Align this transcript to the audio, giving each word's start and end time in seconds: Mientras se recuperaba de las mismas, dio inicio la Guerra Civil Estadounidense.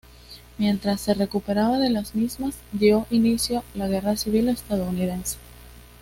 Mientras 0.57 0.99
se 0.99 1.13
recuperaba 1.13 1.77
de 1.77 1.91
las 1.91 2.15
mismas, 2.15 2.57
dio 2.71 3.05
inicio 3.11 3.63
la 3.75 3.87
Guerra 3.87 4.17
Civil 4.17 4.49
Estadounidense. 4.49 5.37